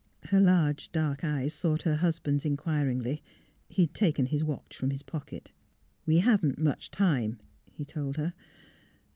[0.23, 3.21] Her large dark eyes sought her husband's in quiringly.
[3.69, 5.51] He had taken his watch from his pocket."
[6.07, 7.39] We haven't much time,"
[7.71, 8.33] he told her.